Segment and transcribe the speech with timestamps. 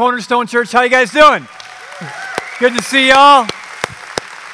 [0.00, 1.46] Cornerstone Church, how you guys doing?
[2.58, 3.46] Good to see y'all.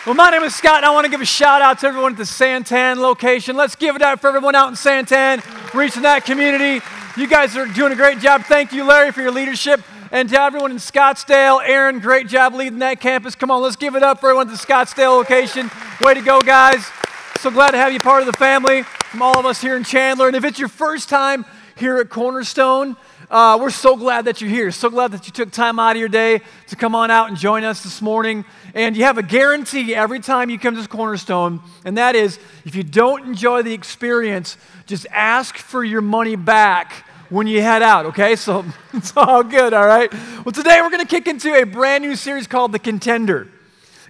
[0.05, 2.11] Well, my name is Scott, and I want to give a shout out to everyone
[2.11, 3.55] at the Santan location.
[3.55, 5.41] Let's give it up for everyone out in Santan,
[5.73, 6.85] reaching that community.
[7.17, 8.43] You guys are doing a great job.
[8.43, 9.83] Thank you, Larry, for your leadership.
[10.11, 13.37] And to everyone in Scottsdale, Aaron, great job leading that campus.
[13.37, 15.71] Come on, let's give it up for everyone at the Scottsdale location.
[16.01, 16.91] Way to go, guys.
[17.39, 19.85] So glad to have you part of the family from all of us here in
[19.85, 20.27] Chandler.
[20.27, 21.45] And if it's your first time
[21.77, 22.97] here at Cornerstone,
[23.31, 24.71] uh, we're so glad that you're here.
[24.71, 27.37] So glad that you took time out of your day to come on out and
[27.37, 28.45] join us this morning.
[28.75, 32.39] And you have a guarantee every time you come to this cornerstone, and that is
[32.65, 34.57] if you don't enjoy the experience,
[34.87, 36.93] just ask for your money back
[37.29, 38.37] when you head out, okay?
[38.37, 40.13] So it's all good, all right?
[40.45, 43.49] Well, today we're going to kick into a brand new series called The Contender.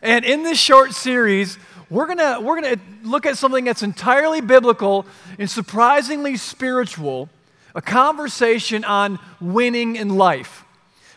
[0.02, 3.82] And in this short series, we're going to we're going to look at something that's
[3.82, 5.06] entirely biblical
[5.38, 7.30] and surprisingly spiritual
[7.76, 10.64] a conversation on winning in life.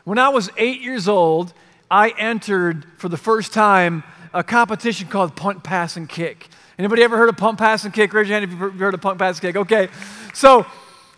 [0.04, 1.54] When I was eight years old,
[1.90, 6.50] I entered for the first time a competition called punt, pass, and kick.
[6.78, 8.14] Anybody ever heard of punt, pass, and kick?
[8.14, 9.56] Raise your hand if you've heard of punt, pass, and kick.
[9.56, 9.88] Okay.
[10.34, 10.66] So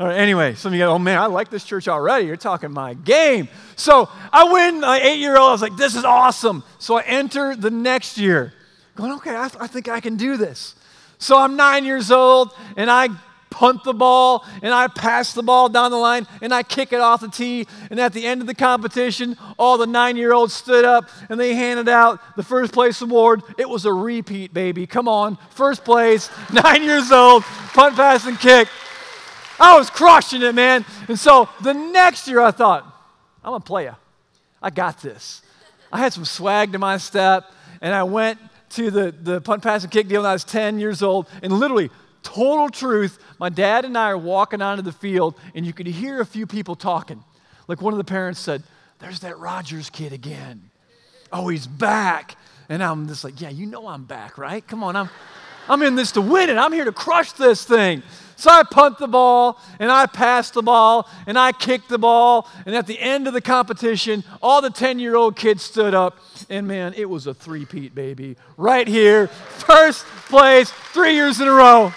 [0.00, 2.26] Right, anyway, some of you go, oh man, I like this church already.
[2.26, 3.48] You're talking my game.
[3.76, 5.48] So I win my eight year old.
[5.48, 6.64] I was like, this is awesome.
[6.78, 8.52] So I enter the next year,
[8.96, 10.74] going, okay, I, th- I think I can do this.
[11.18, 13.08] So I'm nine years old and I
[13.58, 17.00] punt the ball and I pass the ball down the line and I kick it
[17.00, 17.66] off the tee.
[17.90, 21.40] And at the end of the competition, all the nine year olds stood up and
[21.40, 23.42] they handed out the first place award.
[23.58, 24.86] It was a repeat, baby.
[24.86, 25.38] Come on.
[25.50, 27.42] First place, nine years old,
[27.74, 28.68] punt, pass, and kick.
[29.58, 30.86] I was crushing it, man.
[31.08, 32.86] And so the next year I thought,
[33.42, 33.96] I'm a player.
[34.62, 35.42] I got this.
[35.92, 38.38] I had some swag to my step and I went
[38.70, 41.52] to the, the punt, pass, and kick deal when I was 10 years old and
[41.52, 41.90] literally
[42.28, 43.18] total truth.
[43.38, 46.46] My dad and I are walking onto the field, and you could hear a few
[46.46, 47.24] people talking.
[47.68, 48.62] Like one of the parents said,
[48.98, 50.70] There's that Rogers kid again.
[51.32, 52.36] Oh, he's back.
[52.68, 54.66] And I'm just like, Yeah, you know I'm back, right?
[54.66, 55.08] Come on, I'm,
[55.68, 56.58] I'm in this to win it.
[56.58, 58.02] I'm here to crush this thing.
[58.36, 62.48] So I punt the ball and I pass the ball and I kick the ball.
[62.66, 66.18] And at the end of the competition, all the 10 year old kids stood up.
[66.48, 68.36] And man, it was a three-peat, baby.
[68.56, 71.92] Right here, first place, three years in a row.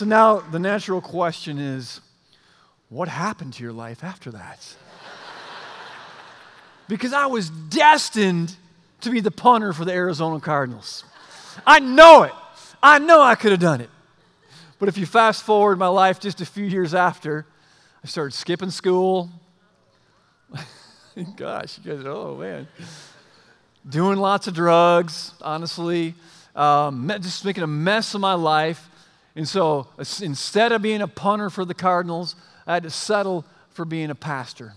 [0.00, 2.00] So now the natural question is
[2.88, 4.74] what happened to your life after that?
[6.88, 8.56] because I was destined
[9.02, 11.04] to be the punter for the Arizona Cardinals.
[11.66, 12.32] I know it.
[12.82, 13.90] I know I could have done it.
[14.78, 17.44] But if you fast forward my life just a few years after,
[18.02, 19.28] I started skipping school.
[21.36, 22.66] Gosh, you guys, oh man.
[23.86, 26.14] Doing lots of drugs, honestly.
[26.56, 28.89] Um, just making a mess of my life.
[29.36, 29.88] And so
[30.20, 32.34] instead of being a punter for the Cardinals,
[32.66, 34.74] I had to settle for being a pastor.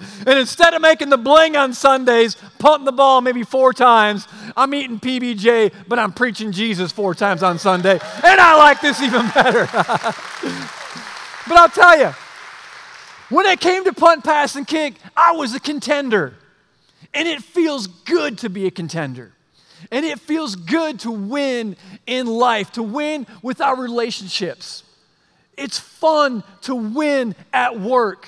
[0.26, 4.26] and instead of making the bling on Sundays, punting the ball maybe four times,
[4.56, 7.92] I'm eating PBJ, but I'm preaching Jesus four times on Sunday.
[7.92, 9.66] And I like this even better.
[9.72, 12.12] but I'll tell you,
[13.28, 16.34] when it came to punt, pass, and kick, I was a contender.
[17.14, 19.32] And it feels good to be a contender.
[19.90, 21.76] And it feels good to win
[22.06, 24.84] in life, to win with our relationships.
[25.56, 28.26] It's fun to win at work.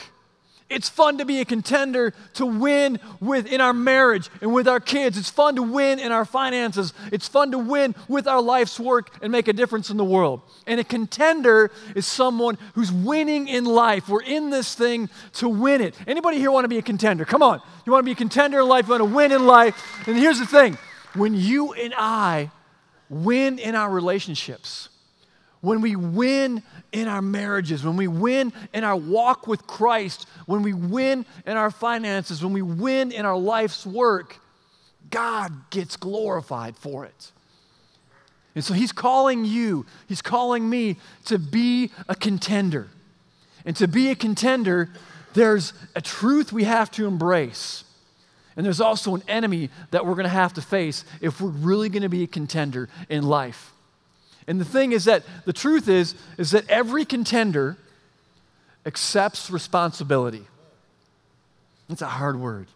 [0.71, 4.81] It's fun to be a contender to win with in our marriage and with our
[4.81, 5.19] kids.
[5.19, 6.95] It's fun to win in our finances.
[7.13, 10.41] It's fun to win with our life's work and make a difference in the world.
[10.67, 14.09] And a contender is someone who's winning in life.
[14.09, 15.95] We're in this thing to win it.
[16.07, 17.25] Anybody here want to be a contender?
[17.25, 17.61] Come on.
[17.85, 20.09] You want to be a contender in life, you want to win in life.
[20.09, 20.79] And here's the thing.
[21.15, 22.51] When you and I
[23.09, 24.89] win in our relationships,
[25.61, 26.63] when we win
[26.93, 31.57] in our marriages, when we win in our walk with Christ, when we win in
[31.57, 34.39] our finances, when we win in our life's work,
[35.11, 37.33] God gets glorified for it.
[38.55, 40.97] And so He's calling you, He's calling me
[41.27, 42.89] to be a contender.
[43.65, 44.91] And to be a contender,
[45.33, 47.84] there's a truth we have to embrace.
[48.57, 51.89] And there's also an enemy that we're going to have to face if we're really
[51.89, 53.73] going to be a contender in life.
[54.47, 57.77] And the thing is that the truth is is that every contender
[58.87, 60.47] accepts responsibility.
[61.89, 62.69] It's a hard word.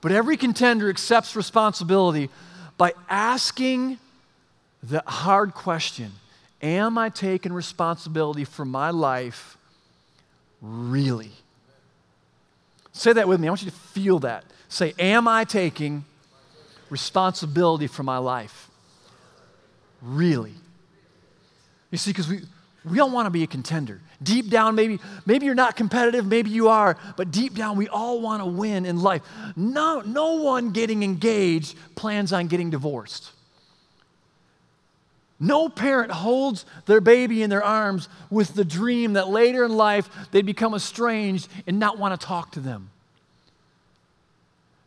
[0.00, 2.30] But every contender accepts responsibility
[2.76, 3.98] by asking
[4.82, 6.12] the hard question
[6.62, 9.58] Am I taking responsibility for my life
[10.62, 11.32] really?
[12.92, 13.48] Say that with me.
[13.48, 14.44] I want you to feel that.
[14.74, 16.04] Say, Am I taking
[16.90, 18.68] responsibility for my life?
[20.02, 20.54] Really.
[21.92, 22.40] You see, because we,
[22.84, 24.00] we all want to be a contender.
[24.20, 28.20] Deep down, maybe, maybe you're not competitive, maybe you are, but deep down, we all
[28.20, 29.22] want to win in life.
[29.54, 33.30] No, no one getting engaged plans on getting divorced.
[35.38, 40.10] No parent holds their baby in their arms with the dream that later in life
[40.32, 42.90] they'd become estranged and not want to talk to them.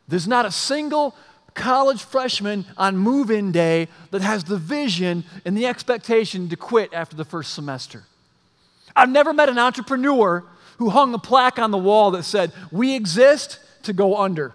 [0.07, 1.15] There's not a single
[1.53, 6.93] college freshman on move in day that has the vision and the expectation to quit
[6.93, 8.03] after the first semester.
[8.95, 10.43] I've never met an entrepreneur
[10.77, 14.53] who hung a plaque on the wall that said, We exist to go under.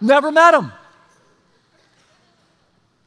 [0.00, 0.72] never met him.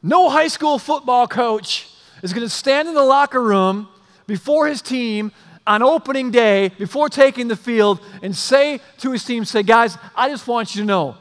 [0.02, 1.90] No high school football coach
[2.24, 3.90] is going to stand in the locker room
[4.28, 5.32] before his team
[5.70, 10.28] on opening day, before taking the field, and say to his team, say, guys, I
[10.28, 11.16] just want you to know,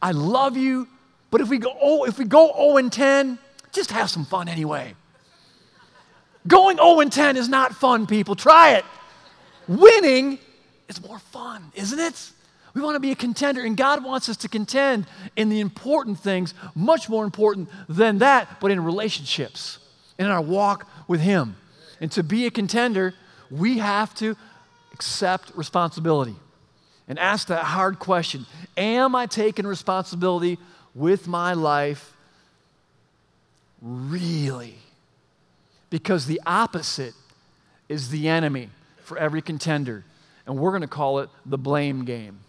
[0.00, 0.86] I love you,
[1.32, 3.40] but if we go, oh, if we go 0 and 10,
[3.72, 4.94] just have some fun anyway.
[6.46, 8.36] Going 0 and 10 is not fun, people.
[8.36, 8.84] Try it.
[9.66, 10.38] Winning
[10.88, 12.30] is more fun, isn't it?
[12.74, 16.20] We want to be a contender, and God wants us to contend in the important
[16.20, 19.80] things, much more important than that, but in relationships,
[20.20, 21.56] in our walk with Him.
[22.00, 23.14] And to be a contender,
[23.50, 24.36] we have to
[24.92, 26.36] accept responsibility
[27.08, 28.46] and ask that hard question
[28.76, 30.58] Am I taking responsibility
[30.94, 32.14] with my life
[33.80, 34.76] really?
[35.90, 37.14] Because the opposite
[37.88, 38.68] is the enemy
[39.02, 40.04] for every contender.
[40.46, 42.40] And we're going to call it the blame game.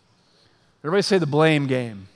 [0.84, 2.08] Everybody say the blame game.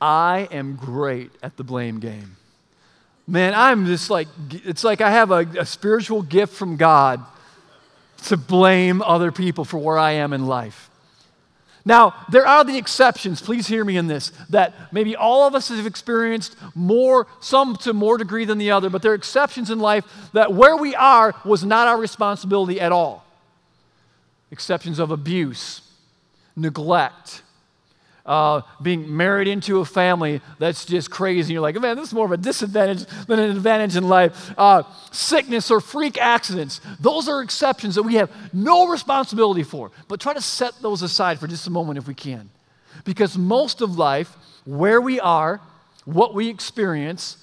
[0.00, 2.36] I am great at the blame game.
[3.30, 7.24] Man, I'm just like, it's like I have a, a spiritual gift from God
[8.24, 10.90] to blame other people for where I am in life.
[11.84, 15.68] Now, there are the exceptions, please hear me in this, that maybe all of us
[15.68, 19.78] have experienced more, some to more degree than the other, but there are exceptions in
[19.78, 23.24] life that where we are was not our responsibility at all.
[24.50, 25.82] Exceptions of abuse,
[26.56, 27.42] neglect,
[28.30, 31.52] uh, being married into a family that's just crazy.
[31.52, 34.54] You're like, man, this is more of a disadvantage than an advantage in life.
[34.56, 39.90] Uh, sickness or freak accidents, those are exceptions that we have no responsibility for.
[40.06, 42.50] But try to set those aside for just a moment if we can.
[43.04, 45.60] Because most of life, where we are,
[46.04, 47.36] what we experience,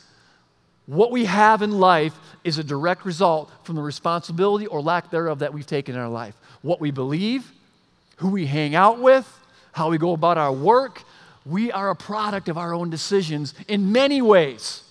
[0.86, 5.40] what we have in life is a direct result from the responsibility or lack thereof
[5.40, 6.36] that we've taken in our life.
[6.62, 7.52] What we believe,
[8.18, 9.28] who we hang out with,
[9.78, 11.04] how we go about our work.
[11.46, 14.84] We are a product of our own decisions in many ways.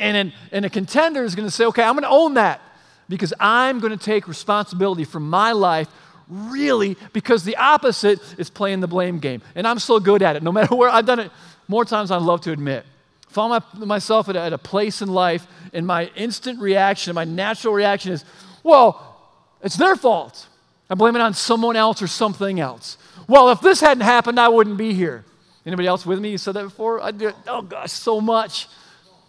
[0.00, 2.60] And, an, and a contender is going to say, okay, I'm going to own that
[3.08, 5.88] because I'm going to take responsibility for my life
[6.28, 9.42] really because the opposite is playing the blame game.
[9.54, 10.42] And I'm so good at it.
[10.42, 11.30] No matter where I've done it
[11.68, 12.84] more times than I love to admit.
[13.28, 17.24] Found my, myself at a, at a place in life, and my instant reaction, my
[17.24, 18.24] natural reaction is,
[18.62, 19.18] well,
[19.62, 20.48] it's their fault.
[20.90, 22.96] I blame it on someone else or something else.
[23.28, 25.24] Well, if this hadn't happened, I wouldn't be here.
[25.66, 26.30] Anybody else with me?
[26.30, 27.02] You said that before?
[27.02, 27.32] I do.
[27.46, 28.68] Oh gosh, so much.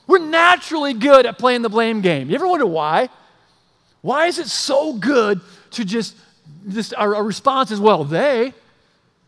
[0.07, 2.29] We're naturally good at playing the blame game.
[2.29, 3.09] You ever wonder why?
[4.01, 6.15] Why is it so good to just,
[6.69, 8.53] just our, our response is, well, they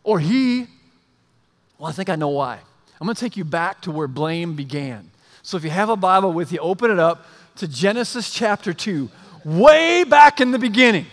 [0.02, 0.66] or he?
[1.78, 2.58] Well, I think I know why.
[3.00, 5.10] I'm going to take you back to where blame began.
[5.42, 9.10] So if you have a Bible with you, open it up to Genesis chapter 2,
[9.44, 11.06] way back in the beginning.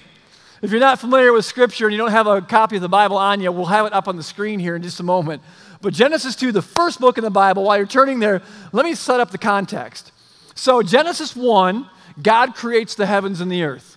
[0.62, 3.18] If you're not familiar with Scripture and you don't have a copy of the Bible
[3.18, 5.42] on you, we'll have it up on the screen here in just a moment.
[5.82, 8.42] But Genesis 2, the first book in the Bible, while you're turning there,
[8.74, 10.12] let me set up the context.
[10.56, 11.90] So, Genesis 1,
[12.22, 13.96] God creates the heavens and the earth.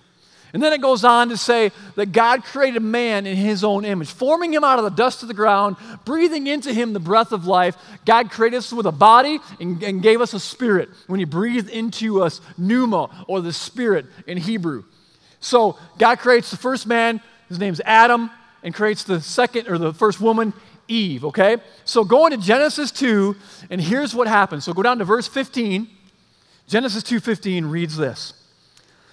[0.53, 4.09] And then it goes on to say that God created man in his own image,
[4.09, 7.47] forming him out of the dust of the ground, breathing into him the breath of
[7.47, 7.75] life.
[8.05, 11.69] God created us with a body and, and gave us a spirit when he breathed
[11.69, 14.83] into us pneuma, or the spirit in Hebrew.
[15.43, 18.31] So God creates the first man, his name's Adam,
[18.63, 20.53] and creates the second or the first woman,
[20.87, 21.57] Eve, okay?
[21.83, 23.35] So go into Genesis 2,
[23.69, 24.63] and here's what happens.
[24.63, 25.89] So go down to verse 15.
[26.67, 28.33] Genesis 2:15 reads this.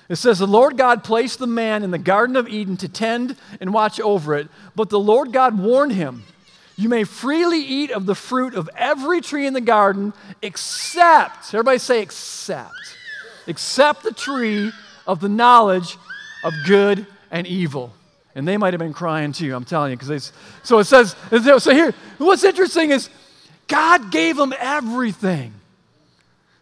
[0.08, 3.36] It says, The Lord God placed the man in the Garden of Eden to tend
[3.60, 6.22] and watch over it, but the Lord God warned him,
[6.76, 11.78] You may freely eat of the fruit of every tree in the garden, except, everybody
[11.78, 12.96] say, except,
[13.48, 14.72] except the tree
[15.06, 15.96] of the knowledge
[16.44, 17.92] of good and evil.
[18.34, 20.32] And they might have been crying too, I'm telling you, because
[20.62, 23.10] so it says, so here, what's interesting is
[23.66, 25.52] God gave them everything.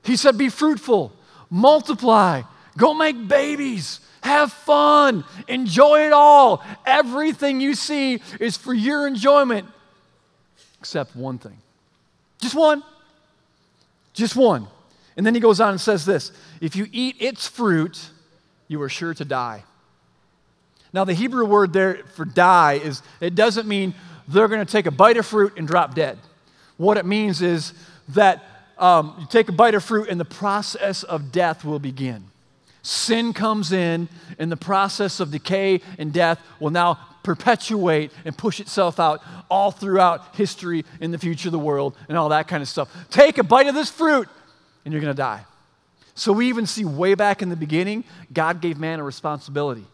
[0.02, 1.12] He said, Be fruitful,
[1.50, 2.42] multiply,
[2.78, 4.00] Go make babies.
[4.22, 5.24] Have fun.
[5.48, 6.64] Enjoy it all.
[6.86, 9.66] Everything you see is for your enjoyment,
[10.78, 11.58] except one thing.
[12.40, 12.82] Just one.
[14.14, 14.68] Just one.
[15.16, 16.30] And then he goes on and says this
[16.60, 18.10] If you eat its fruit,
[18.68, 19.64] you are sure to die.
[20.92, 23.94] Now, the Hebrew word there for die is, it doesn't mean
[24.26, 26.18] they're going to take a bite of fruit and drop dead.
[26.76, 27.72] What it means is
[28.10, 28.44] that
[28.78, 32.24] um, you take a bite of fruit and the process of death will begin.
[32.82, 38.60] Sin comes in, and the process of decay and death will now perpetuate and push
[38.60, 42.62] itself out all throughout history in the future of the world and all that kind
[42.62, 42.88] of stuff.
[43.10, 44.28] Take a bite of this fruit,
[44.84, 45.44] and you're going to die.
[46.14, 49.84] So we even see way back in the beginning, God gave man a responsibility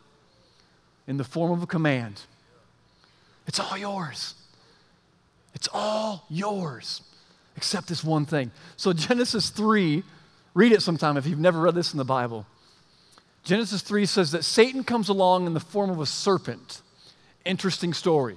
[1.06, 2.22] in the form of a command.
[3.46, 4.34] It's all yours.
[5.54, 7.02] It's all yours,
[7.56, 8.50] except this one thing.
[8.76, 10.02] So, Genesis 3,
[10.54, 12.46] read it sometime if you've never read this in the Bible.
[13.44, 16.80] Genesis 3 says that Satan comes along in the form of a serpent.
[17.44, 18.36] Interesting story.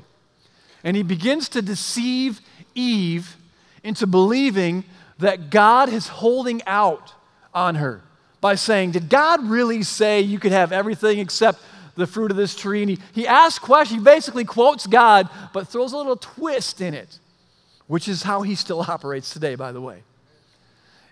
[0.83, 2.41] And he begins to deceive
[2.75, 3.37] Eve
[3.83, 4.83] into believing
[5.19, 7.13] that God is holding out
[7.53, 8.01] on her
[8.41, 11.61] by saying, Did God really say you could have everything except
[11.97, 12.81] the fruit of this tree?
[12.81, 16.93] And he, he asks questions, he basically quotes God, but throws a little twist in
[16.93, 17.19] it,
[17.87, 20.03] which is how he still operates today, by the way.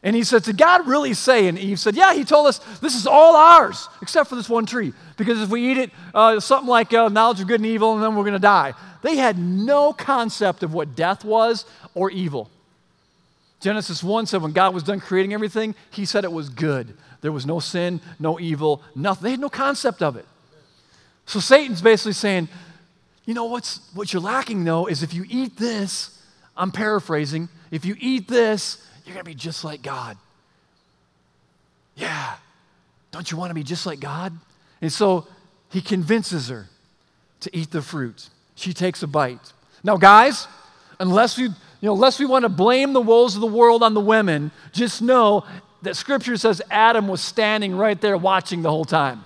[0.03, 1.47] And he said, Did God really say?
[1.47, 4.67] And Eve said, Yeah, he told us this is all ours, except for this one
[4.67, 4.93] tree.
[5.17, 8.03] Because if we eat it, uh, something like uh, knowledge of good and evil, and
[8.03, 8.73] then we're going to die.
[9.01, 11.65] They had no concept of what death was
[11.95, 12.51] or evil.
[13.59, 16.95] Genesis 1 said, when God was done creating everything, he said it was good.
[17.21, 19.23] There was no sin, no evil, nothing.
[19.23, 20.25] They had no concept of it.
[21.25, 22.49] So Satan's basically saying,
[23.25, 26.21] you know what's what you're lacking though is if you eat this,
[26.55, 30.17] I'm paraphrasing, if you eat this, you're going to be just like God.
[31.95, 32.35] Yeah.
[33.11, 34.33] Don't you want to be just like God?
[34.81, 35.27] And so
[35.69, 36.67] he convinces her
[37.41, 38.29] to eat the fruit.
[38.55, 39.53] She takes a bite.
[39.83, 40.47] Now, guys,
[40.99, 41.51] unless we, you
[41.81, 45.01] know, unless we want to blame the woes of the world on the women, just
[45.01, 45.45] know
[45.81, 49.23] that scripture says Adam was standing right there watching the whole time.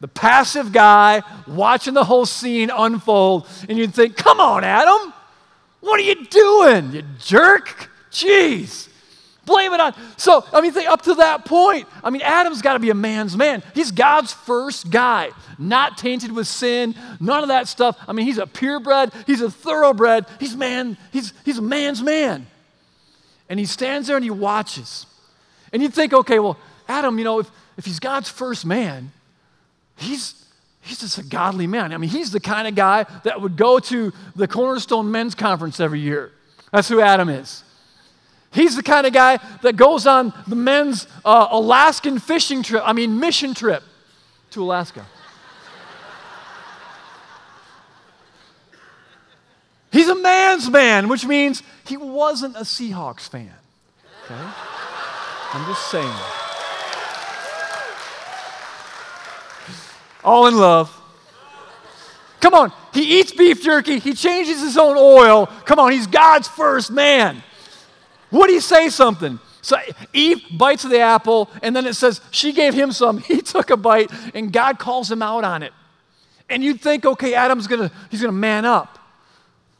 [0.00, 5.12] The passive guy watching the whole scene unfold, and you'd think, come on, Adam,
[5.80, 7.90] what are you doing, you jerk?
[8.10, 8.88] Jeez.
[9.46, 9.94] Blame it on.
[10.16, 11.86] So, I mean, think up to that point.
[12.02, 13.62] I mean, Adam's got to be a man's man.
[13.74, 17.96] He's God's first guy, not tainted with sin, none of that stuff.
[18.08, 22.48] I mean, he's a purebred, he's a thoroughbred, he's man, he's, he's a man's man.
[23.48, 25.06] And he stands there and he watches.
[25.72, 29.12] And you think, okay, well, Adam, you know, if, if he's God's first man,
[29.96, 30.46] he's
[30.82, 31.92] he's just a godly man.
[31.92, 35.80] I mean, he's the kind of guy that would go to the Cornerstone Men's Conference
[35.80, 36.32] every year.
[36.72, 37.64] That's who Adam is.
[38.52, 42.92] He's the kind of guy that goes on the men's uh, Alaskan fishing trip, I
[42.92, 43.82] mean, mission trip
[44.52, 45.04] to Alaska.
[49.92, 53.52] He's a man's man, which means he wasn't a Seahawks fan.
[54.24, 54.34] Okay?
[55.52, 56.12] I'm just saying.
[60.26, 60.92] All in love.
[62.40, 65.46] Come on, he eats beef jerky, he changes his own oil.
[65.64, 67.42] Come on, he's God's first man.
[68.30, 69.38] Would he say something?
[69.62, 69.76] So
[70.12, 73.18] Eve bites the apple, and then it says she gave him some.
[73.26, 75.72] He took a bite, and God calls him out on it.
[76.48, 78.98] And you'd think, okay, Adam's gonna, he's gonna man up.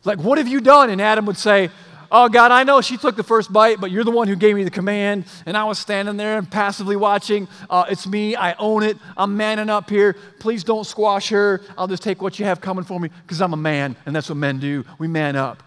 [0.04, 0.90] Like, what have you done?
[0.90, 1.70] And Adam would say,
[2.10, 4.54] Oh, God, I know she took the first bite, but you're the one who gave
[4.54, 5.24] me the command.
[5.44, 7.48] And I was standing there and passively watching.
[7.68, 8.36] Uh, it's me.
[8.36, 8.96] I own it.
[9.16, 10.16] I'm manning up here.
[10.38, 11.60] Please don't squash her.
[11.76, 14.28] I'll just take what you have coming for me because I'm a man, and that's
[14.28, 14.84] what men do.
[14.98, 15.62] We man up.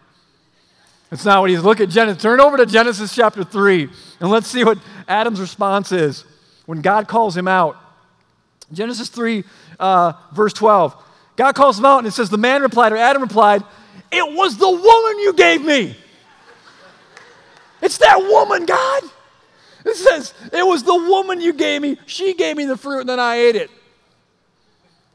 [1.10, 1.62] That's not what he's.
[1.62, 2.22] Look at Genesis.
[2.22, 4.78] Turn over to Genesis chapter 3, and let's see what
[5.08, 6.24] Adam's response is
[6.66, 7.78] when God calls him out.
[8.72, 9.44] Genesis 3,
[9.80, 10.96] uh, verse 12.
[11.36, 13.64] God calls him out, and it says, The man replied, or Adam replied,
[14.12, 15.96] It was the woman you gave me.
[17.82, 19.04] It's that woman, God.
[19.86, 21.98] It says, It was the woman you gave me.
[22.06, 23.70] She gave me the fruit, and then I ate it.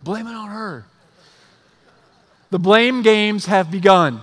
[0.03, 0.87] Blame it on her.
[2.51, 4.21] The blame games have begun.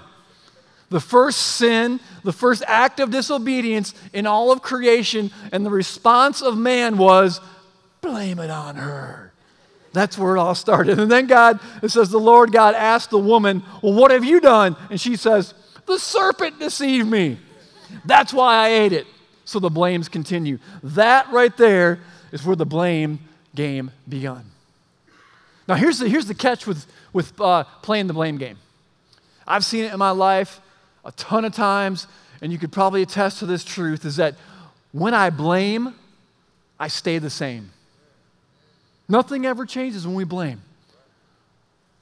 [0.89, 6.41] The first sin, the first act of disobedience in all of creation, and the response
[6.41, 7.39] of man was,
[8.01, 9.31] blame it on her.
[9.93, 10.99] That's where it all started.
[10.99, 14.39] And then God, it says, the Lord God asked the woman, Well, what have you
[14.39, 14.75] done?
[14.89, 15.53] And she says,
[15.85, 17.37] The serpent deceived me.
[18.05, 19.07] That's why I ate it.
[19.45, 20.59] So the blames continue.
[20.83, 21.99] That right there
[22.31, 23.19] is where the blame
[23.55, 24.45] game begun.
[25.67, 28.57] Now, here's the, here's the catch with, with uh, playing the blame game.
[29.47, 30.61] I've seen it in my life
[31.03, 32.07] a ton of times,
[32.41, 34.35] and you could probably attest to this truth is that
[34.91, 35.95] when I blame,
[36.79, 37.71] I stay the same.
[39.07, 40.61] Nothing ever changes when we blame.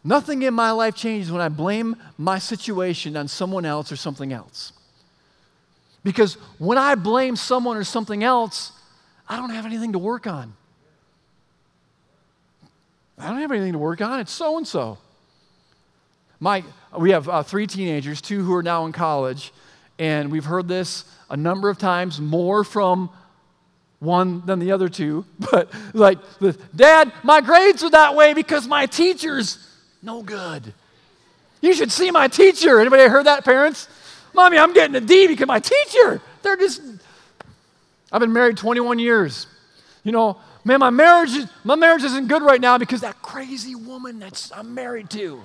[0.04, 4.32] Nothing in my life changes when I blame my situation on someone else or something
[4.32, 4.72] else.
[6.04, 8.72] Because when I blame someone or something else,
[9.28, 10.54] I don't have anything to work on.
[13.18, 14.20] I don't have anything to work on.
[14.22, 14.98] It's so and so.
[16.40, 16.64] My,
[16.98, 19.52] we have uh, three teenagers, two who are now in college,
[19.98, 23.10] and we've heard this a number of times, more from
[24.00, 25.26] one than the other two.
[25.52, 26.18] But like,
[26.74, 29.58] Dad, my grades are that way because my teacher's
[30.02, 30.74] no good.
[31.62, 32.80] You should see my teacher.
[32.80, 33.90] Anybody heard that, parents?
[34.34, 36.82] Mommy, I'm getting a D because my teacher, they're just.
[38.12, 39.48] I've been married 21 years.
[40.04, 41.32] You know, man, my marriage,
[41.64, 45.44] my marriage isn't good right now because that crazy woman that's I'm married to.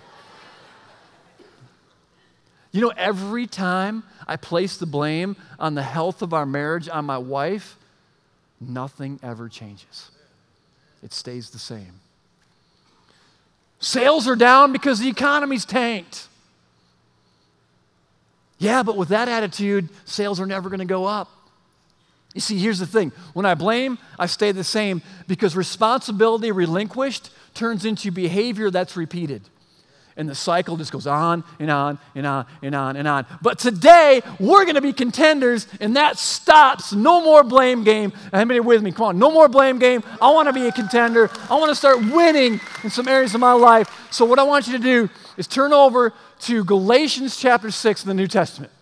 [2.73, 7.05] You know, every time I place the blame on the health of our marriage on
[7.05, 7.77] my wife,
[8.61, 10.11] nothing ever changes.
[11.03, 12.01] It stays the same.
[13.79, 16.27] Sales are down because the economy's tanked.
[18.59, 21.31] Yeah, but with that attitude, sales are never going to go up.
[22.35, 27.31] You see, here's the thing when I blame, I stay the same because responsibility relinquished
[27.55, 29.43] turns into behavior that's repeated.
[30.17, 33.27] And the cycle just goes on and on and on and on and on.
[33.43, 36.93] But today, we're going to be contenders, and that stops.
[36.93, 38.13] No more blame game.
[38.33, 38.93] Anybody with me?
[38.93, 40.05] Come on, no more blame game.
[40.23, 41.31] I want to be a contender.
[41.51, 43.91] I want to start winning in some areas of my life.
[44.13, 48.09] So, what I want you to do is turn over to Galatians chapter 6 in
[48.09, 48.73] the New Testament.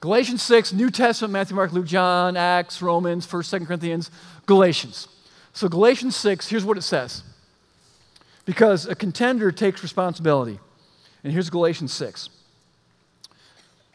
[0.00, 4.10] Galatians 6, New Testament, Matthew, Mark, Luke, John, Acts, Romans, 1st, 2nd Corinthians,
[4.44, 5.08] Galatians.
[5.54, 7.22] So, Galatians 6, here's what it says.
[8.44, 10.58] Because a contender takes responsibility.
[11.22, 12.28] And here's Galatians 6.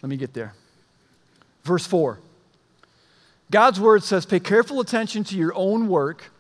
[0.02, 0.54] Let me get there.
[1.64, 2.18] Verse 4.
[3.52, 6.32] God's word says, Pay careful attention to your own work,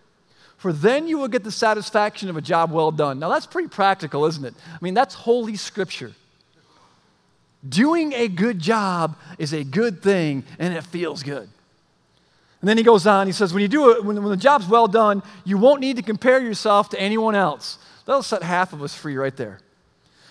[0.57, 3.19] for then you will get the satisfaction of a job well done.
[3.19, 4.55] Now, that's pretty practical, isn't it?
[4.67, 6.13] I mean, that's holy scripture.
[7.67, 11.49] Doing a good job is a good thing, and it feels good.
[12.61, 14.67] And then he goes on, he says, When you do it, when, when the job's
[14.67, 17.77] well done, you won't need to compare yourself to anyone else.
[18.05, 19.59] That'll set half of us free right there.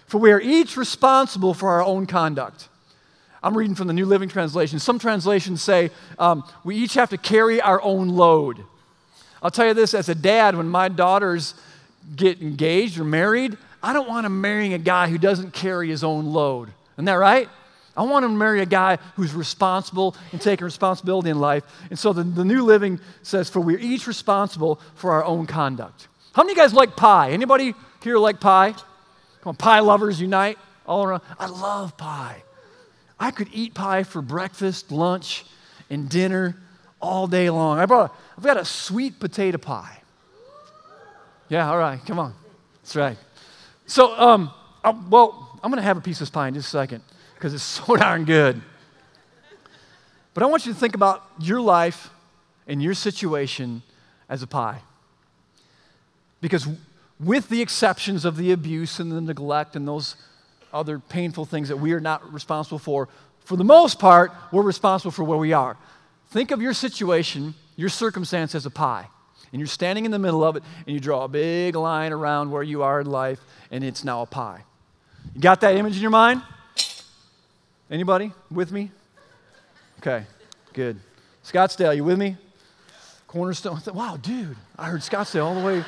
[0.06, 2.68] For we are each responsible for our own conduct.
[3.42, 4.78] I'm reading from the New Living Translation.
[4.78, 8.64] Some translations say um, we each have to carry our own load.
[9.42, 11.54] I'll tell you this as a dad, when my daughters
[12.16, 16.02] get engaged or married, I don't want them marrying a guy who doesn't carry his
[16.02, 16.70] own load.
[16.98, 17.48] Isn't that right?
[17.96, 21.64] I want to marry a guy who's responsible and taking responsibility in life.
[21.90, 26.08] And so the, the New Living says, for we're each responsible for our own conduct.
[26.32, 27.30] How many of you guys like pie?
[27.30, 28.72] Anybody here like pie?
[28.72, 31.22] Come on, pie lovers unite all around.
[31.38, 32.42] I love pie.
[33.18, 35.44] I could eat pie for breakfast, lunch,
[35.90, 36.56] and dinner
[37.00, 37.78] all day long.
[37.78, 40.00] I brought I've got a sweet potato pie.
[41.48, 42.34] Yeah, all right, come on.
[42.82, 43.18] That's right.
[43.86, 44.52] So, um,
[44.84, 47.02] I, well, I'm going to have a piece of this pie in just a second
[47.34, 48.60] because it's so darn good.
[50.34, 52.10] But I want you to think about your life
[52.66, 53.82] and your situation
[54.28, 54.80] as a pie.
[56.40, 56.68] Because
[57.18, 60.14] with the exceptions of the abuse and the neglect and those
[60.72, 63.08] other painful things that we are not responsible for,
[63.44, 65.76] for the most part, we're responsible for where we are.
[66.30, 69.08] Think of your situation, your circumstance as a pie.
[69.50, 72.50] And you're standing in the middle of it, and you draw a big line around
[72.50, 73.40] where you are in life,
[73.70, 74.64] and it's now a pie.
[75.34, 76.42] You got that image in your mind?
[77.90, 78.90] Anybody with me?
[80.00, 80.24] Okay,
[80.72, 80.98] good.
[81.44, 82.36] Scottsdale, you with me?
[83.26, 83.80] Cornerstone.
[83.94, 85.84] Wow, dude, I heard Scottsdale all the way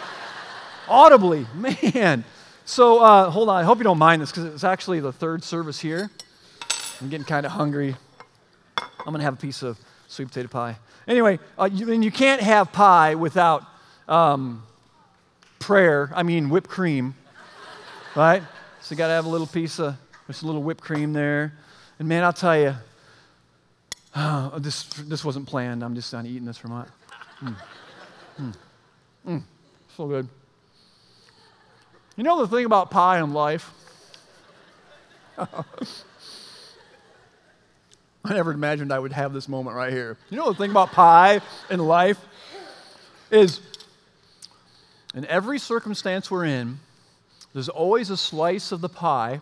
[0.88, 1.46] audibly.
[1.54, 2.24] Man.
[2.64, 3.56] So uh, hold on.
[3.56, 6.10] I hope you don't mind this because it's actually the third service here.
[7.00, 7.96] I'm getting kind of hungry.
[8.78, 10.76] I'm going to have a piece of sweet potato pie.
[11.08, 13.64] Anyway, uh, you, and you can't have pie without
[14.08, 14.62] um,
[15.58, 16.12] prayer.
[16.14, 17.14] I mean, whipped cream,
[18.14, 18.42] right?
[18.90, 19.94] So you got to have a little piece of,
[20.26, 21.52] there's a little whipped cream there.
[22.00, 22.74] And man, I'll tell you,
[24.60, 25.84] this, this wasn't planned.
[25.84, 26.84] I'm just not eating this for my.
[27.40, 27.56] Mm.
[28.40, 28.54] Mm.
[29.28, 29.42] Mm.
[29.96, 30.26] So good.
[32.16, 33.70] You know the thing about pie in life?
[35.38, 35.44] I
[38.24, 40.18] never imagined I would have this moment right here.
[40.30, 42.18] You know the thing about pie in life
[43.30, 43.60] is
[45.14, 46.80] in every circumstance we're in,
[47.52, 49.40] there's always a slice of the pie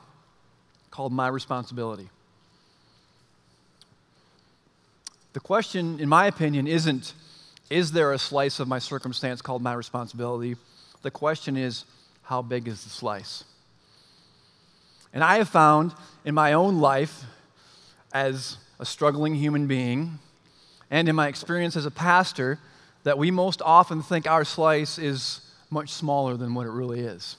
[0.91, 2.09] called my responsibility.
[5.35, 7.15] The question, in my opinion, isn't
[7.71, 10.57] is there a slice of my circumstance called my responsibility?
[11.03, 11.85] The question is
[12.23, 13.45] how big is the slice?
[15.13, 15.93] And I have found
[16.25, 17.25] in my own life
[18.13, 20.19] as a struggling human being,
[20.91, 22.59] and in my experience as a pastor,
[23.05, 25.41] that we most often think our slice is
[25.71, 27.37] much smaller than what it really is.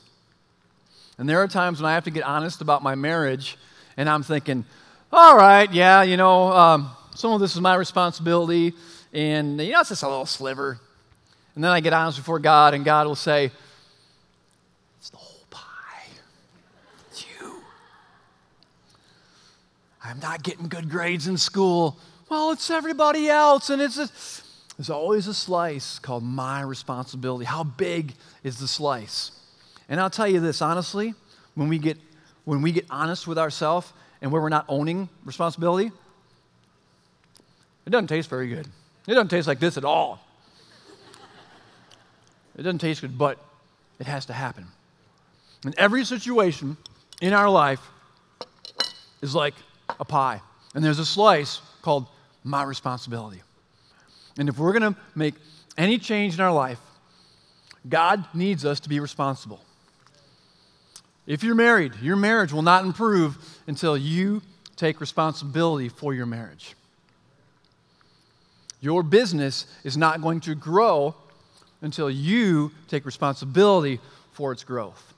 [1.19, 3.57] And there are times when I have to get honest about my marriage,
[3.97, 4.63] and I'm thinking,
[5.11, 8.73] all right, yeah, you know, um, some of this is my responsibility,
[9.11, 10.79] and, you know, it's just a little sliver.
[11.55, 13.51] And then I get honest before God, and God will say,
[14.97, 16.07] it's the whole pie.
[17.09, 17.63] It's you.
[20.01, 21.97] I'm not getting good grades in school.
[22.29, 24.09] Well, it's everybody else, and it's a,
[24.77, 27.43] there's always a slice called my responsibility.
[27.43, 29.31] How big is the slice?
[29.89, 31.15] And I'll tell you this honestly,
[31.55, 31.97] when we get
[32.45, 35.91] when we get honest with ourselves and where we're not owning responsibility,
[37.85, 38.67] it doesn't taste very good.
[39.07, 40.19] It doesn't taste like this at all.
[42.57, 43.37] It doesn't taste good, but
[43.99, 44.67] it has to happen.
[45.65, 46.77] And every situation
[47.21, 47.81] in our life
[49.21, 49.55] is like
[49.99, 50.41] a pie.
[50.73, 52.07] And there's a slice called
[52.43, 53.41] my responsibility.
[54.37, 55.35] And if we're going to make
[55.77, 56.79] any change in our life,
[57.87, 59.61] God needs us to be responsible.
[61.29, 63.37] If you're married, your marriage will not improve
[63.67, 64.41] until you
[64.75, 66.73] take responsibility for your marriage.
[68.81, 71.13] Your business is not going to grow
[71.81, 73.99] until you take responsibility
[74.31, 75.13] for its growth.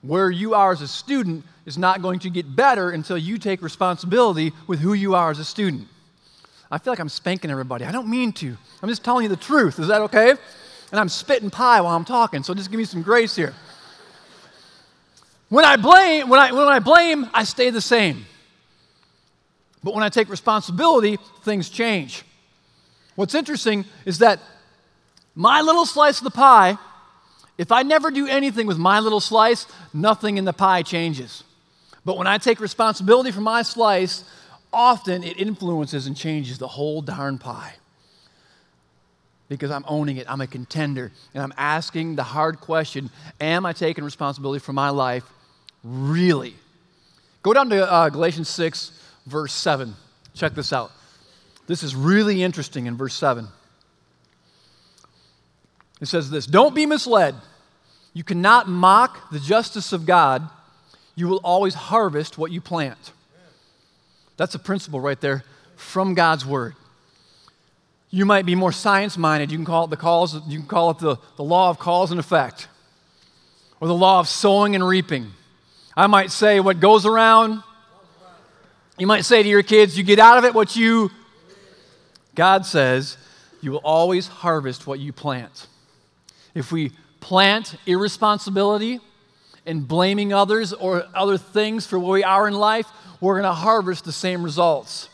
[0.00, 3.60] Where you are as a student is not going to get better until you take
[3.60, 5.88] responsibility with who you are as a student.
[6.70, 7.84] I feel like I'm spanking everybody.
[7.84, 8.56] I don't mean to.
[8.82, 9.78] I'm just telling you the truth.
[9.78, 10.30] Is that okay?
[10.30, 13.54] And I'm spitting pie while I'm talking, so just give me some grace here.
[15.50, 18.24] When I blame, when I, when I blame, I stay the same.
[19.82, 22.22] But when I take responsibility, things change.
[23.16, 24.38] What's interesting is that
[25.34, 26.78] my little slice of the pie,
[27.58, 31.42] if I never do anything with my little slice, nothing in the pie changes.
[32.04, 34.22] But when I take responsibility for my slice,
[34.72, 37.74] often it influences and changes the whole darn pie.
[39.48, 43.10] Because I'm owning it, I'm a contender, and I'm asking the hard question
[43.40, 45.24] Am I taking responsibility for my life
[45.82, 46.54] really?
[47.42, 48.92] Go down to uh, Galatians 6,
[49.26, 49.94] verse 7.
[50.34, 50.92] Check this out.
[51.66, 53.46] This is really interesting in verse 7.
[56.00, 57.34] It says this Don't be misled.
[58.12, 60.48] You cannot mock the justice of God.
[61.14, 63.12] You will always harvest what you plant.
[64.36, 65.44] That's a principle right there
[65.76, 66.74] from God's word.
[68.10, 69.52] You might be more science minded.
[69.52, 72.10] You can call it the cause, you can call it the, the law of cause
[72.10, 72.66] and effect,
[73.80, 75.30] or the law of sowing and reaping.
[76.00, 77.62] I might say what goes around.
[78.96, 81.10] You might say to your kids, you get out of it what you.
[82.34, 83.18] God says,
[83.60, 85.66] you will always harvest what you plant.
[86.54, 89.00] If we plant irresponsibility
[89.66, 92.86] and blaming others or other things for where we are in life,
[93.20, 95.10] we're going to harvest the same results.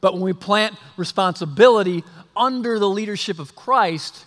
[0.00, 2.02] But when we plant responsibility
[2.36, 4.26] under the leadership of Christ,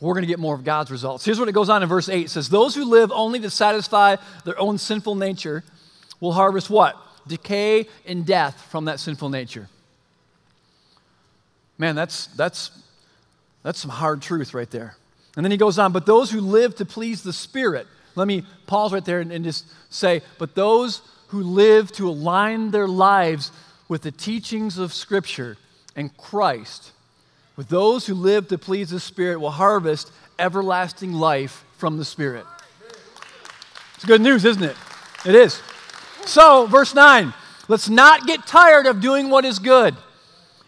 [0.00, 1.24] we're going to get more of God's results.
[1.24, 3.50] Here's what it goes on in verse 8 it says, Those who live only to
[3.50, 5.62] satisfy their own sinful nature
[6.20, 6.96] will harvest what?
[7.26, 9.68] Decay and death from that sinful nature.
[11.76, 12.70] Man, that's, that's,
[13.62, 14.96] that's some hard truth right there.
[15.36, 18.44] And then he goes on, but those who live to please the Spirit, let me
[18.66, 23.52] pause right there and, and just say, but those who live to align their lives
[23.88, 25.56] with the teachings of Scripture
[25.94, 26.92] and Christ,
[27.60, 32.46] with those who live to please the Spirit, will harvest everlasting life from the Spirit.
[33.96, 34.76] It's good news, isn't it?
[35.26, 35.60] It is.
[36.24, 37.34] So, verse 9
[37.68, 39.94] Let's not get tired of doing what is good.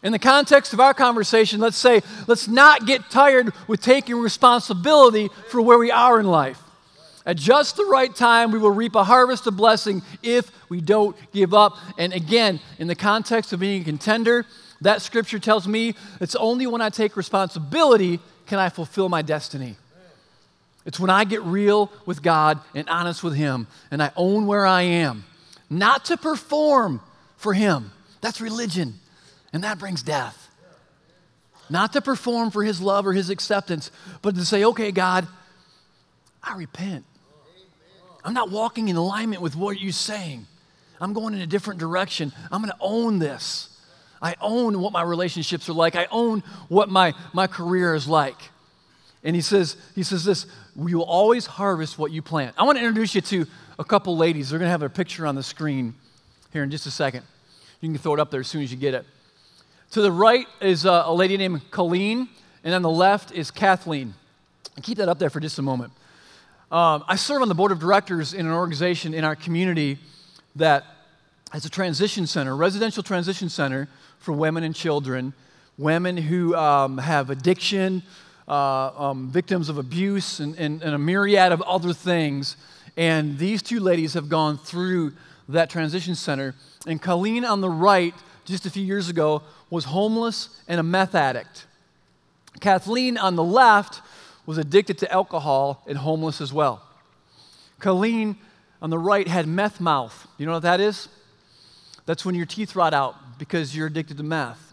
[0.02, 5.30] In the context of our conversation, let's say, let's not get tired with taking responsibility
[5.48, 6.62] for where we are in life.
[7.24, 11.16] At just the right time, we will reap a harvest of blessing if we don't
[11.32, 11.78] give up.
[11.96, 14.44] And again, in the context of being a contender,
[14.82, 19.76] that scripture tells me it's only when I take responsibility can I fulfill my destiny.
[20.84, 24.66] It's when I get real with God and honest with Him and I own where
[24.66, 25.24] I am,
[25.70, 27.00] not to perform
[27.36, 27.92] for Him.
[28.20, 28.94] That's religion,
[29.52, 30.50] and that brings death.
[31.70, 33.90] Not to perform for His love or His acceptance,
[34.20, 35.26] but to say, okay, God,
[36.42, 37.04] I repent.
[38.24, 40.46] I'm not walking in alignment with what you're saying.
[41.00, 42.32] I'm going in a different direction.
[42.50, 43.71] I'm going to own this.
[44.22, 45.96] I own what my relationships are like.
[45.96, 48.50] I own what my, my career is like.
[49.24, 52.54] And he says, he says this, you will always harvest what you plant.
[52.56, 53.46] I want to introduce you to
[53.78, 54.50] a couple ladies.
[54.50, 55.94] They're going to have a picture on the screen
[56.52, 57.24] here in just a second.
[57.80, 59.04] You can throw it up there as soon as you get it.
[59.92, 62.28] To the right is a, a lady named Colleen,
[62.64, 64.14] and on the left is Kathleen.
[64.82, 65.92] Keep that up there for just a moment.
[66.70, 69.98] Um, I serve on the board of directors in an organization in our community
[70.56, 70.84] that
[71.52, 73.86] has a transition center, residential transition center
[74.18, 75.34] for women and children,
[75.76, 78.02] women who um, have addiction,
[78.48, 82.56] uh, um, victims of abuse, and, and, and a myriad of other things.
[82.96, 85.12] And these two ladies have gone through
[85.46, 86.54] that transition center.
[86.86, 88.14] And Colleen on the right,
[88.46, 91.66] just a few years ago, was homeless and a meth addict.
[92.60, 94.00] Kathleen on the left
[94.46, 96.82] was addicted to alcohol and homeless as well.
[97.78, 98.36] Colleen
[98.80, 100.26] on the right had meth mouth.
[100.38, 101.08] You know what that is?
[102.06, 104.72] That's when your teeth rot out because you're addicted to meth.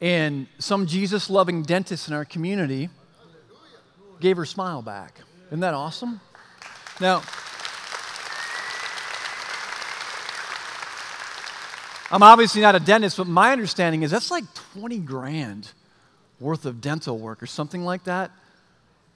[0.00, 2.90] And some Jesus loving dentist in our community
[4.20, 5.20] gave her smile back.
[5.48, 6.20] Isn't that awesome?
[7.00, 7.22] Now,
[12.10, 15.70] I'm obviously not a dentist, but my understanding is that's like 20 grand
[16.38, 18.30] worth of dental work or something like that.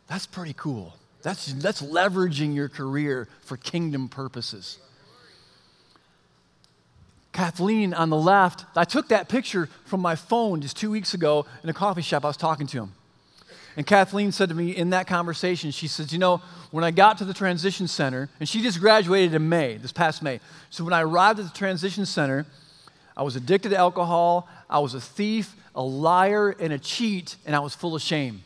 [0.09, 0.95] That's pretty cool.
[1.23, 4.79] That's, that's leveraging your career for kingdom purposes.
[7.33, 11.47] Kathleen on the left, I took that picture from my phone just two weeks ago
[11.63, 12.25] in a coffee shop.
[12.25, 12.93] I was talking to him.
[13.77, 17.19] And Kathleen said to me in that conversation, she says, You know, when I got
[17.19, 20.41] to the transition center, and she just graduated in May, this past May.
[20.71, 22.47] So when I arrived at the transition center,
[23.17, 27.55] I was addicted to alcohol, I was a thief, a liar, and a cheat, and
[27.55, 28.43] I was full of shame.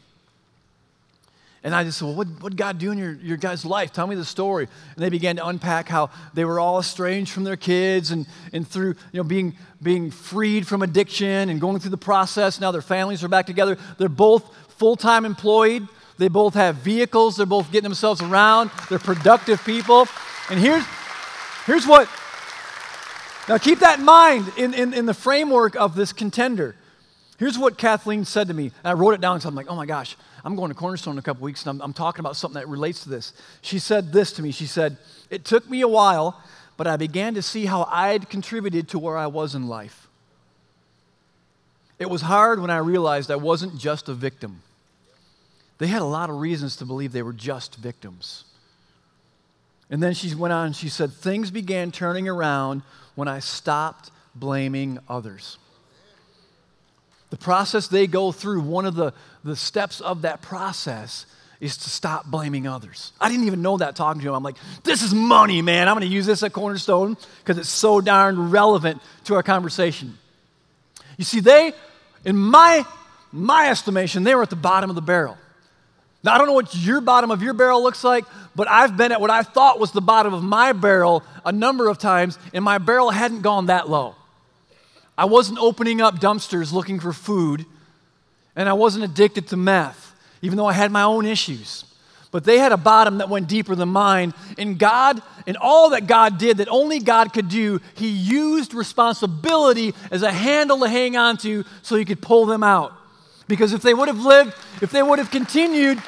[1.65, 3.91] And I just said, well, what, what God do in your, your guys' life?
[3.91, 4.69] Tell me the story.
[4.95, 8.69] And they began to unpack how they were all estranged from their kids and, and
[8.69, 12.61] through you know, being, being freed from addiction and going through the process.
[12.61, 13.79] Now their families are back together.
[13.97, 15.89] They're both full time employed.
[16.19, 17.39] They both have vehicles.
[17.39, 18.71] They're both getting themselves around.
[18.91, 20.07] They're productive people.
[20.51, 20.85] And here's,
[21.65, 22.11] here's what,
[23.49, 26.77] now keep that in mind in, in, in the framework of this contender.
[27.45, 28.73] Here's what Kathleen said to me.
[28.83, 31.13] And I wrote it down because I'm like, oh my gosh, I'm going to Cornerstone
[31.13, 33.35] in a couple weeks and I'm, I'm talking about something that relates to this.
[33.61, 34.51] She said this to me.
[34.51, 34.97] She said,
[35.29, 36.43] It took me a while,
[36.79, 40.09] but I began to see how I'd contributed to where I was in life.
[41.99, 44.63] It was hard when I realized I wasn't just a victim.
[45.77, 48.45] They had a lot of reasons to believe they were just victims.
[49.91, 52.81] And then she went on, and she said, Things began turning around
[53.17, 55.59] when I stopped blaming others.
[57.35, 61.27] The process they go through, one of the, the steps of that process
[61.59, 63.11] is to stop blaming others.
[63.21, 64.35] I didn't even know that talking to him.
[64.37, 65.89] I'm like, this is money, man.
[65.89, 70.17] I'm going to use this at Cornerstone because it's so darn relevant to our conversation.
[71.19, 71.73] You see, they,
[72.25, 72.87] in my,
[73.33, 75.37] my estimation, they were at the bottom of the barrel.
[76.23, 79.11] Now, I don't know what your bottom of your barrel looks like, but I've been
[79.11, 82.65] at what I thought was the bottom of my barrel a number of times, and
[82.65, 84.15] my barrel hadn't gone that low.
[85.17, 87.67] I wasn't opening up dumpsters looking for food,
[88.57, 91.85] and I wasn't addicted to meth, even though I had my own issues.
[92.31, 94.35] But they had a bottom that went deeper than mine.
[94.59, 99.95] And God, and all that God did that only God could do, He used responsibility
[100.11, 102.93] as a handle to hang on to so He could pull them out.
[103.47, 106.03] Because if they would have lived, if they would have continued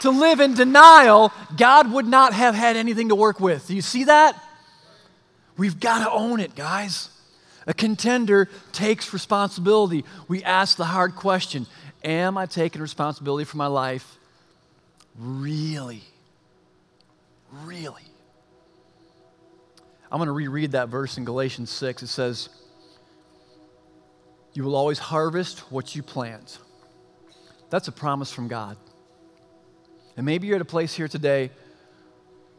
[0.00, 3.68] to live in denial, God would not have had anything to work with.
[3.68, 4.36] Do you see that?
[5.56, 7.08] We've got to own it, guys.
[7.66, 10.04] A contender takes responsibility.
[10.28, 11.66] We ask the hard question
[12.02, 14.16] Am I taking responsibility for my life?
[15.18, 16.02] Really?
[17.64, 18.02] Really?
[20.10, 22.02] I'm going to reread that verse in Galatians 6.
[22.02, 22.48] It says,
[24.54, 26.58] You will always harvest what you plant.
[27.68, 28.76] That's a promise from God.
[30.16, 31.50] And maybe you're at a place here today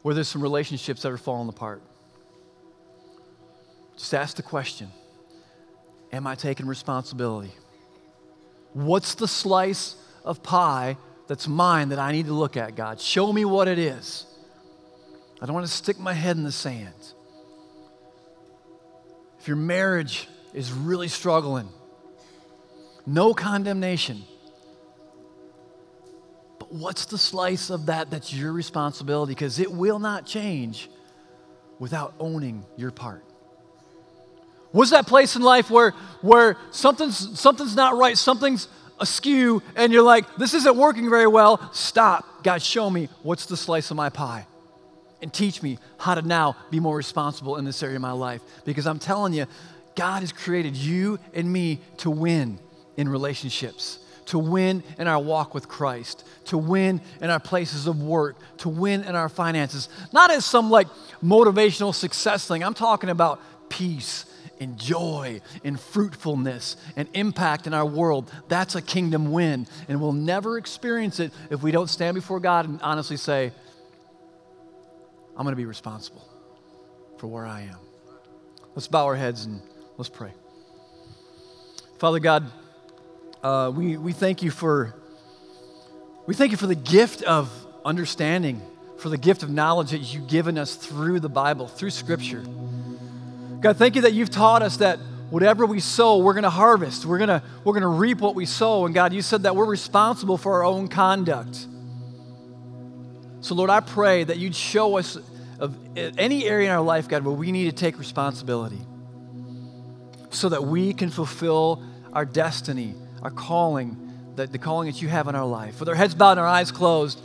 [0.03, 1.81] where there's some relationships that are falling apart
[4.01, 4.91] Just ask the question
[6.11, 7.51] Am I taking responsibility?
[8.73, 12.99] What's the slice of pie that's mine that I need to look at, God?
[12.99, 14.25] Show me what it is.
[15.39, 16.95] I don't want to stick my head in the sand.
[19.39, 21.69] If your marriage is really struggling,
[23.05, 24.23] no condemnation.
[26.57, 29.33] But what's the slice of that that's your responsibility?
[29.33, 30.89] Because it will not change
[31.77, 33.23] without owning your part.
[34.73, 38.67] Was that place in life where, where something's, something's not right, something's
[38.99, 41.69] askew, and you're like, this isn't working very well?
[41.73, 42.43] Stop.
[42.43, 44.45] God, show me what's the slice of my pie.
[45.21, 48.41] And teach me how to now be more responsible in this area of my life.
[48.65, 49.45] Because I'm telling you,
[49.95, 52.57] God has created you and me to win
[52.97, 58.01] in relationships, to win in our walk with Christ, to win in our places of
[58.01, 59.89] work, to win in our finances.
[60.11, 60.87] Not as some like
[61.23, 62.63] motivational success thing.
[62.63, 64.25] I'm talking about peace
[64.61, 68.31] and joy and fruitfulness and impact in our world.
[68.47, 69.67] That's a kingdom win.
[69.89, 73.51] And we'll never experience it if we don't stand before God and honestly say,
[75.35, 76.23] I'm going to be responsible
[77.17, 77.77] for where I am.
[78.75, 79.61] Let's bow our heads and
[79.97, 80.31] let's pray.
[81.97, 82.45] Father God,
[83.43, 84.95] uh, we, we thank you for
[86.27, 87.49] we thank you for the gift of
[87.83, 88.61] understanding,
[88.97, 92.43] for the gift of knowledge that you've given us through the Bible, through Scripture.
[93.61, 94.97] God, thank you that you've taught us that
[95.29, 97.05] whatever we sow, we're going to harvest.
[97.05, 98.85] We're going to we're going to reap what we sow.
[98.85, 101.67] And God, you said that we're responsible for our own conduct.
[103.41, 105.17] So, Lord, I pray that you'd show us
[105.59, 108.81] of eh, any area in our life, God, where we need to take responsibility
[110.31, 113.95] so that we can fulfill our destiny, our calling,
[114.35, 115.79] the, the calling that you have in our life.
[115.79, 117.21] With our heads bowed and our eyes closed,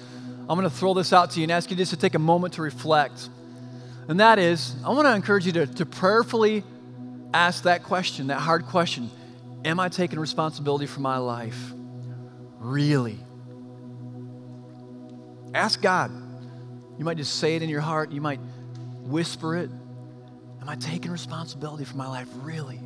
[0.49, 2.19] I'm going to throw this out to you and ask you just to take a
[2.19, 3.29] moment to reflect.
[4.09, 6.63] And that is, I want to encourage you to, to prayerfully
[7.35, 9.11] ask that question, that hard question
[9.65, 11.73] Am I taking responsibility for my life?
[12.61, 13.19] Really?
[15.53, 16.13] Ask God.
[16.99, 18.41] You might just say it in your heart, you might
[19.03, 19.71] whisper it.
[20.61, 22.29] Am I taking responsibility for my life?
[22.37, 22.81] Really?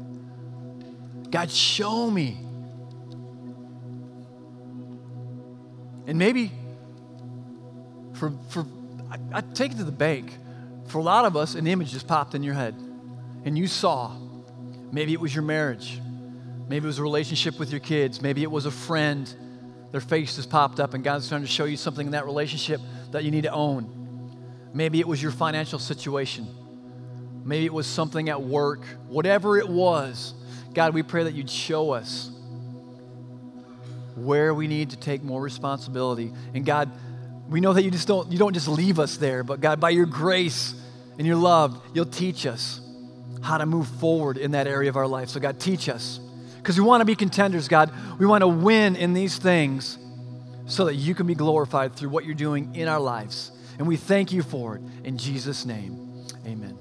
[1.30, 2.38] God, show me.
[6.06, 6.50] And maybe
[8.14, 8.66] for, for
[9.10, 10.36] I, I take it to the bank.
[10.90, 12.74] For a lot of us, an image just popped in your head
[13.44, 14.12] and you saw.
[14.90, 16.00] Maybe it was your marriage.
[16.68, 18.20] Maybe it was a relationship with your kids.
[18.20, 19.32] Maybe it was a friend.
[19.92, 22.80] Their face just popped up and God's trying to show you something in that relationship
[23.12, 24.66] that you need to own.
[24.74, 26.48] Maybe it was your financial situation.
[27.44, 28.84] Maybe it was something at work.
[29.06, 30.34] Whatever it was,
[30.74, 32.32] God, we pray that you'd show us
[34.16, 36.32] where we need to take more responsibility.
[36.52, 36.90] And God,
[37.48, 39.90] we know that you just don't you don't just leave us there, but God, by
[39.90, 40.74] your grace
[41.18, 42.80] and your love, you'll teach us
[43.42, 45.28] how to move forward in that area of our life.
[45.28, 46.20] So God, teach us.
[46.58, 47.90] Because we want to be contenders, God.
[48.18, 49.98] We want to win in these things
[50.66, 53.50] so that you can be glorified through what you're doing in our lives.
[53.78, 54.82] And we thank you for it.
[55.04, 56.76] In Jesus' name, amen.